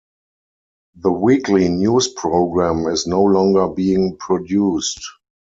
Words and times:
The 0.95 1.11
weekly 1.11 1.69
news 1.69 2.07
program 2.11 2.87
is 2.87 3.05
no 3.05 3.21
longer 3.21 3.67
being 3.67 4.17
produced. 4.17 4.99